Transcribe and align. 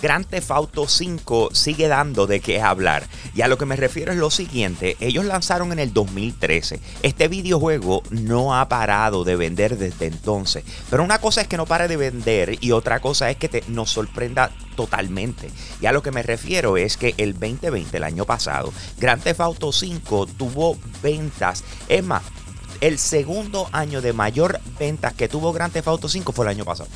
Grand 0.00 0.26
Theft 0.26 0.50
Auto 0.50 0.86
5 0.86 1.50
sigue 1.52 1.88
dando 1.88 2.26
de 2.26 2.40
qué 2.40 2.60
hablar. 2.60 3.06
Y 3.34 3.42
a 3.42 3.48
lo 3.48 3.58
que 3.58 3.66
me 3.66 3.76
refiero 3.76 4.12
es 4.12 4.18
lo 4.18 4.30
siguiente, 4.30 4.96
ellos 5.00 5.24
lanzaron 5.24 5.72
en 5.72 5.78
el 5.78 5.92
2013. 5.92 6.80
Este 7.02 7.28
videojuego 7.28 8.02
no 8.10 8.56
ha 8.56 8.68
parado 8.68 9.24
de 9.24 9.36
vender 9.36 9.76
desde 9.76 10.06
entonces. 10.06 10.64
Pero 10.90 11.02
una 11.02 11.18
cosa 11.18 11.40
es 11.40 11.48
que 11.48 11.56
no 11.56 11.66
pare 11.66 11.88
de 11.88 11.96
vender 11.96 12.58
y 12.60 12.72
otra 12.72 13.00
cosa 13.00 13.30
es 13.30 13.36
que 13.36 13.48
te, 13.48 13.64
nos 13.68 13.90
sorprenda 13.90 14.50
totalmente. 14.76 15.50
Y 15.80 15.86
a 15.86 15.92
lo 15.92 16.02
que 16.02 16.12
me 16.12 16.22
refiero 16.22 16.76
es 16.76 16.96
que 16.96 17.14
el 17.16 17.32
2020, 17.32 17.96
el 17.96 18.04
año 18.04 18.24
pasado, 18.24 18.72
Grand 18.98 19.22
Theft 19.22 19.40
Auto 19.40 19.72
5 19.72 20.26
tuvo 20.26 20.78
ventas. 21.02 21.64
Es 21.88 22.04
más, 22.04 22.22
el 22.80 22.98
segundo 22.98 23.68
año 23.72 24.00
de 24.00 24.12
mayor 24.12 24.60
ventas 24.78 25.12
que 25.14 25.28
tuvo 25.28 25.52
Grand 25.52 25.72
Theft 25.72 25.88
Auto 25.88 26.08
5 26.08 26.32
fue 26.32 26.44
el 26.44 26.50
año 26.50 26.64
pasado. 26.64 26.88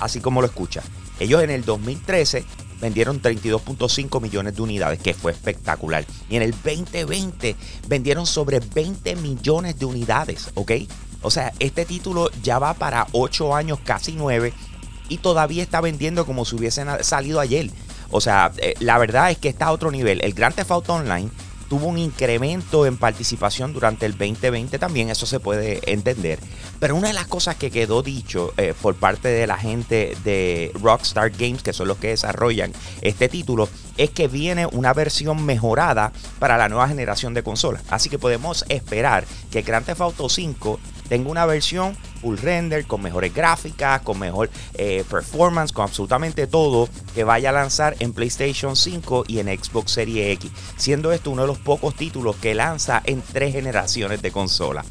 Así 0.00 0.20
como 0.20 0.40
lo 0.40 0.46
escucha. 0.46 0.82
Ellos 1.18 1.42
en 1.42 1.50
el 1.50 1.64
2013 1.64 2.44
vendieron 2.80 3.22
32.5 3.22 4.20
millones 4.20 4.54
de 4.56 4.62
unidades, 4.62 5.00
que 5.00 5.14
fue 5.14 5.32
espectacular. 5.32 6.04
Y 6.28 6.36
en 6.36 6.42
el 6.42 6.50
2020 6.52 7.56
vendieron 7.88 8.26
sobre 8.26 8.60
20 8.60 9.16
millones 9.16 9.78
de 9.78 9.86
unidades, 9.86 10.50
¿ok? 10.54 10.72
O 11.22 11.30
sea, 11.30 11.52
este 11.58 11.84
título 11.84 12.30
ya 12.42 12.58
va 12.58 12.74
para 12.74 13.06
8 13.12 13.54
años, 13.54 13.78
casi 13.82 14.12
9, 14.12 14.52
y 15.08 15.18
todavía 15.18 15.62
está 15.62 15.80
vendiendo 15.80 16.26
como 16.26 16.44
si 16.44 16.56
hubiesen 16.56 16.88
salido 17.02 17.40
ayer. 17.40 17.70
O 18.10 18.20
sea, 18.20 18.52
eh, 18.58 18.74
la 18.80 18.98
verdad 18.98 19.30
es 19.30 19.38
que 19.38 19.48
está 19.48 19.66
a 19.66 19.72
otro 19.72 19.90
nivel. 19.90 20.20
El 20.22 20.34
Grand 20.34 20.54
Theft 20.54 20.70
Auto 20.70 20.94
Online 20.94 21.30
tuvo 21.68 21.86
un 21.86 21.98
incremento 21.98 22.86
en 22.86 22.96
participación 22.96 23.72
durante 23.72 24.06
el 24.06 24.12
2020 24.12 24.78
también, 24.78 25.10
eso 25.10 25.26
se 25.26 25.40
puede 25.40 25.80
entender. 25.90 26.38
Pero 26.78 26.96
una 26.96 27.08
de 27.08 27.14
las 27.14 27.26
cosas 27.26 27.56
que 27.56 27.70
quedó 27.70 28.02
dicho 28.02 28.52
eh, 28.56 28.74
por 28.80 28.94
parte 28.94 29.28
de 29.28 29.46
la 29.46 29.56
gente 29.56 30.16
de 30.24 30.70
Rockstar 30.82 31.30
Games, 31.30 31.62
que 31.62 31.72
son 31.72 31.88
los 31.88 31.98
que 31.98 32.08
desarrollan 32.08 32.72
este 33.00 33.28
título, 33.28 33.68
es 33.96 34.10
que 34.10 34.28
viene 34.28 34.66
una 34.66 34.92
versión 34.92 35.44
mejorada 35.44 36.12
para 36.38 36.58
la 36.58 36.68
nueva 36.68 36.88
generación 36.88 37.34
de 37.34 37.42
consolas. 37.42 37.82
Así 37.88 38.08
que 38.08 38.18
podemos 38.18 38.64
esperar 38.68 39.24
que 39.50 39.62
Grand 39.62 39.86
Theft 39.86 40.00
Auto 40.00 40.28
5 40.28 40.78
tenga 41.08 41.30
una 41.30 41.46
versión 41.46 41.96
full 42.20 42.36
render, 42.36 42.86
con 42.86 43.02
mejores 43.02 43.32
gráficas, 43.32 44.02
con 44.02 44.18
mejor 44.18 44.50
eh, 44.74 45.04
performance, 45.08 45.72
con 45.72 45.84
absolutamente 45.84 46.46
todo 46.46 46.88
que 47.14 47.24
vaya 47.24 47.50
a 47.50 47.52
lanzar 47.52 47.96
en 48.00 48.12
PlayStation 48.12 48.76
5 48.76 49.24
y 49.28 49.38
en 49.38 49.46
Xbox 49.46 49.92
Series 49.92 50.34
X, 50.34 50.50
siendo 50.76 51.12
esto 51.12 51.30
uno 51.30 51.42
de 51.42 51.48
los 51.48 51.58
pocos 51.58 51.94
títulos 51.94 52.36
que 52.36 52.54
lanza 52.54 53.02
en 53.04 53.22
tres 53.22 53.52
generaciones 53.52 54.20
de 54.20 54.30
consola. 54.30 54.84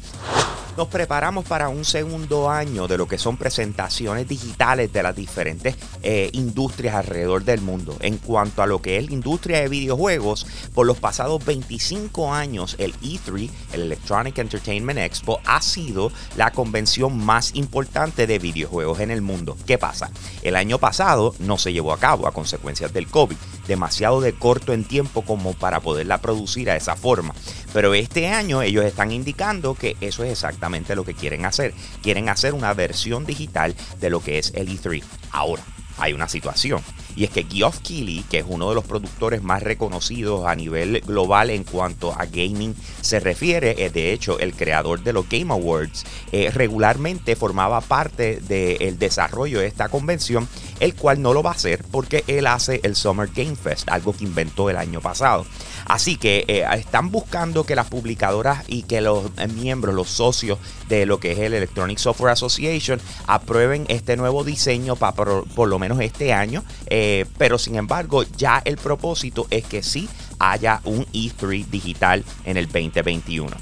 Nos 0.76 0.88
preparamos 0.88 1.46
para 1.46 1.70
un 1.70 1.86
segundo 1.86 2.50
año 2.50 2.86
de 2.86 2.98
lo 2.98 3.08
que 3.08 3.16
son 3.16 3.38
presentaciones 3.38 4.28
digitales 4.28 4.92
de 4.92 5.02
las 5.02 5.16
diferentes 5.16 5.74
eh, 6.02 6.28
industrias 6.34 6.94
alrededor 6.94 7.44
del 7.44 7.62
mundo. 7.62 7.96
En 8.00 8.18
cuanto 8.18 8.62
a 8.62 8.66
lo 8.66 8.82
que 8.82 8.98
es 8.98 9.06
la 9.06 9.14
industria 9.14 9.60
de 9.60 9.68
videojuegos, 9.68 10.46
por 10.74 10.86
los 10.86 10.98
pasados 10.98 11.42
25 11.46 12.34
años, 12.34 12.76
el 12.78 12.92
E3, 13.00 13.48
el 13.72 13.82
Electronic 13.82 14.36
Entertainment 14.36 14.98
Expo, 14.98 15.40
ha 15.46 15.62
sido 15.62 16.12
la 16.36 16.50
convención 16.50 17.24
más 17.24 17.54
importante 17.54 18.26
de 18.26 18.38
videojuegos 18.38 19.00
en 19.00 19.10
el 19.10 19.22
mundo. 19.22 19.56
¿Qué 19.66 19.78
pasa? 19.78 20.10
El 20.42 20.56
año 20.56 20.76
pasado 20.76 21.34
no 21.38 21.56
se 21.56 21.72
llevó 21.72 21.94
a 21.94 21.98
cabo 21.98 22.26
a 22.26 22.32
consecuencias 22.32 22.92
del 22.92 23.06
COVID, 23.06 23.36
demasiado 23.66 24.20
de 24.20 24.32
corto 24.32 24.72
en 24.72 24.84
tiempo 24.84 25.22
como 25.22 25.54
para 25.54 25.80
poderla 25.80 26.18
producir 26.18 26.70
a 26.70 26.76
esa 26.76 26.96
forma. 26.96 27.34
Pero 27.72 27.94
este 27.94 28.28
año 28.28 28.62
ellos 28.62 28.84
están 28.84 29.12
indicando 29.12 29.74
que 29.74 29.96
eso 30.00 30.24
es 30.24 30.32
exactamente 30.32 30.96
lo 30.96 31.04
que 31.04 31.14
quieren 31.14 31.44
hacer. 31.44 31.74
Quieren 32.02 32.28
hacer 32.28 32.54
una 32.54 32.72
versión 32.74 33.24
digital 33.26 33.74
de 34.00 34.10
lo 34.10 34.20
que 34.20 34.38
es 34.38 34.52
el 34.54 34.68
E3. 34.68 35.02
Ahora, 35.30 35.62
hay 35.98 36.12
una 36.12 36.28
situación. 36.28 36.82
Y 37.16 37.24
es 37.24 37.30
que 37.30 37.44
Geoff 37.44 37.78
Keighley, 37.80 38.24
que 38.30 38.38
es 38.38 38.44
uno 38.46 38.68
de 38.68 38.74
los 38.74 38.84
productores 38.84 39.42
más 39.42 39.62
reconocidos 39.62 40.46
a 40.46 40.54
nivel 40.54 41.00
global 41.00 41.50
en 41.50 41.64
cuanto 41.64 42.12
a 42.12 42.26
gaming 42.26 42.74
se 43.00 43.20
refiere, 43.20 43.84
es 43.84 43.92
de 43.92 44.12
hecho 44.12 44.38
el 44.38 44.54
creador 44.54 45.02
de 45.02 45.12
los 45.12 45.28
Game 45.28 45.52
Awards, 45.52 46.04
eh, 46.32 46.50
regularmente 46.52 47.34
formaba 47.34 47.80
parte 47.80 48.40
del 48.40 48.98
desarrollo 48.98 49.60
de 49.60 49.66
esta 49.66 49.88
convención, 49.88 50.46
el 50.80 50.94
cual 50.94 51.22
no 51.22 51.32
lo 51.32 51.42
va 51.42 51.50
a 51.50 51.54
hacer 51.54 51.84
porque 51.90 52.22
él 52.26 52.46
hace 52.46 52.80
el 52.82 52.94
Summer 52.94 53.30
Game 53.34 53.56
Fest, 53.56 53.88
algo 53.88 54.12
que 54.12 54.24
inventó 54.24 54.68
el 54.68 54.76
año 54.76 55.00
pasado. 55.00 55.46
Así 55.86 56.16
que 56.16 56.44
eh, 56.48 56.66
están 56.74 57.10
buscando 57.10 57.64
que 57.64 57.76
las 57.76 57.86
publicadoras 57.86 58.64
y 58.66 58.82
que 58.82 59.00
los 59.00 59.30
eh, 59.38 59.46
miembros, 59.46 59.94
los 59.94 60.08
socios 60.08 60.58
de 60.88 61.06
lo 61.06 61.20
que 61.20 61.32
es 61.32 61.38
el 61.38 61.54
Electronic 61.54 61.98
Software 61.98 62.32
Association 62.32 63.00
aprueben 63.26 63.84
este 63.88 64.16
nuevo 64.16 64.42
diseño 64.42 64.96
para 64.96 65.14
por, 65.14 65.68
lo 65.68 65.78
menos 65.78 66.00
este 66.00 66.32
año. 66.32 66.64
Eh, 66.88 67.05
pero 67.38 67.58
sin 67.58 67.76
embargo, 67.76 68.24
ya 68.36 68.62
el 68.64 68.76
propósito 68.76 69.46
es 69.50 69.64
que 69.64 69.82
sí 69.82 70.08
haya 70.38 70.80
un 70.84 71.04
E3 71.06 71.66
digital 71.66 72.24
en 72.44 72.56
el 72.56 72.66
2021. 72.66 73.56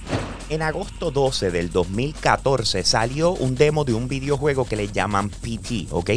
En 0.50 0.62
agosto 0.62 1.10
12 1.10 1.50
del 1.50 1.70
2014 1.70 2.84
salió 2.84 3.30
un 3.32 3.54
demo 3.54 3.84
de 3.84 3.94
un 3.94 4.08
videojuego 4.08 4.66
que 4.66 4.76
le 4.76 4.88
llaman 4.88 5.30
PT, 5.30 5.86
¿ok? 5.90 6.10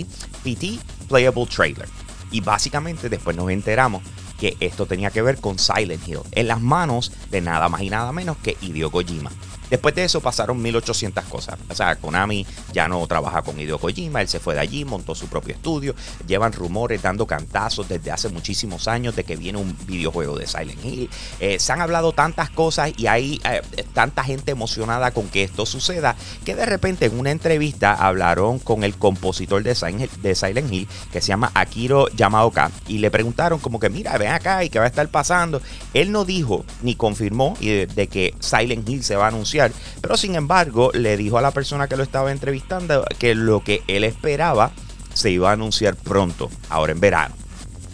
PT 0.44 0.80
Playable 1.08 1.46
Trailer. 1.46 1.88
Y 2.32 2.42
básicamente 2.42 3.08
después 3.08 3.38
nos 3.38 3.50
enteramos 3.50 4.04
que 4.40 4.58
esto 4.59 4.86
tenía 4.86 5.09
que 5.09 5.22
ver 5.22 5.40
con 5.40 5.59
Silent 5.59 6.08
Hill, 6.08 6.20
en 6.31 6.48
las 6.48 6.62
manos 6.62 7.12
de 7.30 7.42
nada 7.42 7.70
más 7.70 7.81
y 7.81 7.90
nada 7.90 8.12
menos 8.12 8.38
que 8.38 8.58
Hideo 8.62 8.92
Kojima. 8.92 9.31
Después 9.70 9.94
de 9.96 10.06
eso 10.06 10.22
pasaron 10.22 10.62
1800 10.62 11.25
cosas. 11.25 11.59
O 11.70 11.75
sea, 11.75 11.96
Konami 11.98 12.46
ya 12.72 12.88
no 12.88 13.06
trabaja 13.08 13.42
con 13.42 13.59
Hideo 13.59 13.80
Kojima, 13.80 14.22
él 14.22 14.28
se 14.28 14.40
fue 14.40 14.53
de 14.53 14.62
allí, 14.62 14.86
montó 14.86 15.14
su 15.14 15.28
propio 15.28 15.56
estudio. 15.56 15.94
Llevan 16.26 16.53
rumores 16.53 17.02
dando 17.02 17.26
cantazos 17.26 17.88
desde 17.90 18.12
hace 18.12 18.30
muchísimos 18.30 18.88
años 18.88 19.16
de 19.16 19.24
que 19.24 19.36
viene 19.36 19.58
un 19.58 19.78
videojuego 19.86 20.38
de 20.38 20.47
Silent 20.47 20.84
Hill. 20.84 21.09
Eh, 21.40 21.59
se 21.59 21.74
han 21.74 21.81
hablado 21.81 22.14
tantas 22.14 22.50
cosas 22.50 22.92
y 22.96 23.08
hay 23.08 23.42
eh, 23.44 23.62
tanta 23.97 24.24
gente 24.24 24.52
emocionada 24.52 25.09
con 25.09 25.28
que 25.28 25.41
esto 25.41 25.66
suceda 25.66 26.16
que 26.46 26.53
de 26.53 26.68
repente 26.68 27.08
en 27.08 27.18
una 27.18 27.31
entrevista 27.31 27.96
hablaron 27.96 28.59
con 28.59 28.84
el 28.84 28.94
compositor 28.94 29.63
de 29.63 29.74
Silent 29.74 30.72
Hill, 30.72 30.88
que 31.12 31.19
se 31.19 31.30
llama 31.30 31.50
Akiro 31.56 32.08
Yamaoka 32.09 32.69
y 32.88 33.00
le 33.00 33.09
preguntaron 33.09 33.58
como 33.58 33.80
que 33.80 33.90
mira, 33.90 34.16
ven 34.19 34.34
acá 34.34 34.63
y 34.63 34.69
qué 34.69 34.78
va 34.78 34.85
a 34.85 34.90
estar 34.90 35.08
pasando. 35.09 35.63
Él 35.96 36.12
no 36.12 36.25
dijo 36.25 36.63
ni 36.84 36.94
confirmó 36.94 37.58
de 37.59 38.08
que 38.08 38.35
Silent 38.40 38.88
Hill 38.88 39.03
se 39.03 39.16
va 39.16 39.25
a 39.25 39.30
anunciar 39.30 39.72
pero 40.00 40.16
sin 40.16 40.35
embargo 40.35 40.91
le 40.94 41.18
dijo 41.18 41.40
a 41.40 41.41
la 41.41 41.50
persona 41.50 41.88
que 41.88 41.97
lo 41.97 42.03
estaba 42.03 42.31
entrevistando 42.31 43.03
que 43.18 43.34
lo 43.34 43.64
que 43.64 43.81
él 43.88 44.03
esperaba 44.03 44.69
se 45.16 45.31
iba 45.31 45.50
a 45.50 45.53
anunciar 45.53 45.96
pronto, 45.96 46.52
ahora 46.69 46.91
en 46.91 47.00
verano. 47.00 47.34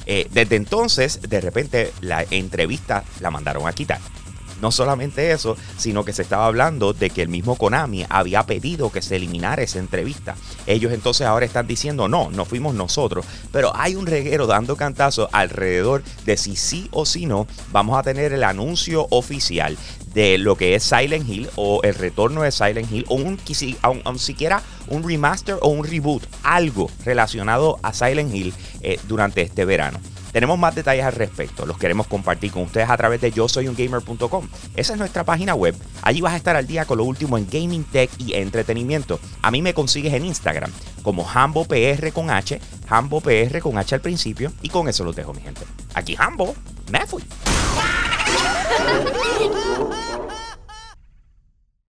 Eh, 0.05 0.27
desde 0.31 0.57
entonces, 0.57 1.21
de 1.21 1.39
repente, 1.39 1.93
la 2.01 2.25
entrevista 2.29 3.05
la 3.21 3.31
mandaron 3.31 3.65
a 3.65 3.71
quitar. 3.71 4.01
No 4.63 4.71
solamente 4.71 5.33
eso, 5.33 5.57
sino 5.75 6.05
que 6.05 6.13
se 6.13 6.21
estaba 6.21 6.45
hablando 6.45 6.93
de 6.93 7.09
que 7.09 7.21
el 7.21 7.27
mismo 7.27 7.57
Konami 7.57 8.05
había 8.07 8.43
pedido 8.43 8.93
que 8.93 9.01
se 9.01 9.17
eliminara 9.17 9.61
esa 9.61 9.79
entrevista. 9.79 10.37
Ellos 10.67 10.93
entonces 10.93 11.27
ahora 11.27 11.45
están 11.45 11.67
diciendo, 11.67 12.07
no, 12.07 12.31
no 12.31 12.45
fuimos 12.45 12.73
nosotros. 12.73 13.25
Pero 13.51 13.73
hay 13.75 13.95
un 13.95 14.07
reguero 14.07 14.47
dando 14.47 14.77
cantazos 14.77 15.27
alrededor 15.33 16.01
de 16.25 16.37
si 16.37 16.55
sí 16.55 16.87
o 16.91 17.05
si 17.05 17.25
no 17.25 17.45
vamos 17.73 17.99
a 17.99 18.03
tener 18.03 18.31
el 18.31 18.45
anuncio 18.45 19.05
oficial 19.09 19.77
de 20.13 20.37
lo 20.37 20.55
que 20.55 20.75
es 20.75 20.83
Silent 20.83 21.27
Hill 21.27 21.49
o 21.57 21.81
el 21.83 21.95
retorno 21.95 22.43
de 22.43 22.53
Silent 22.53 22.89
Hill 22.89 23.03
o 23.09 23.15
un, 23.15 23.37
aun, 23.81 24.17
siquiera 24.17 24.63
un 24.87 25.03
remaster 25.03 25.57
o 25.59 25.67
un 25.67 25.83
reboot, 25.85 26.23
algo 26.43 26.89
relacionado 27.03 27.79
a 27.83 27.91
Silent 27.91 28.33
Hill 28.33 28.53
eh, 28.79 28.97
durante 29.09 29.41
este 29.41 29.65
verano. 29.65 29.99
Tenemos 30.33 30.59
más 30.59 30.75
detalles 30.75 31.05
al 31.05 31.13
respecto, 31.13 31.65
los 31.65 31.77
queremos 31.77 32.07
compartir 32.07 32.51
con 32.51 32.63
ustedes 32.63 32.89
a 32.89 32.97
través 32.97 33.21
de 33.21 33.31
yo 33.31 33.47
soy 33.47 33.67
un 33.67 33.75
gamer.com. 33.75 34.47
Esa 34.75 34.93
es 34.93 34.99
nuestra 34.99 35.23
página 35.23 35.53
web. 35.53 35.75
Allí 36.01 36.21
vas 36.21 36.33
a 36.33 36.37
estar 36.37 36.55
al 36.55 36.67
día 36.67 36.85
con 36.85 36.97
lo 36.97 37.05
último 37.05 37.37
en 37.37 37.47
gaming, 37.49 37.83
tech 37.83 38.09
y 38.17 38.33
entretenimiento. 38.33 39.19
A 39.43 39.51
mí 39.51 39.61
me 39.61 39.73
consigues 39.73 40.13
en 40.13 40.25
Instagram 40.25 40.71
como 41.03 41.29
HamboPR 41.29 42.11
con 42.11 42.31
H, 42.31 42.59
HamboPR 42.89 43.61
con 43.61 43.77
H 43.77 43.95
al 43.95 44.01
principio 44.01 44.51
y 44.61 44.69
con 44.69 44.89
eso 44.89 45.03
los 45.03 45.15
dejo 45.15 45.33
mi 45.33 45.41
gente. 45.41 45.61
Aquí 45.93 46.15
Hambo, 46.17 46.55
me 46.91 47.05
fui. 47.05 47.23